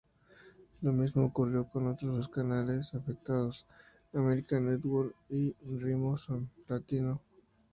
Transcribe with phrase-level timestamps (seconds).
[0.81, 3.67] Lo mismo ocurrió con otros dos canales afectados,
[4.13, 7.21] American Network y Ritmoson Latino.